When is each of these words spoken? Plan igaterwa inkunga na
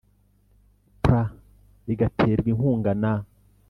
Plan 1.03 1.29
igaterwa 1.91 2.47
inkunga 2.53 2.91
na 3.01 3.13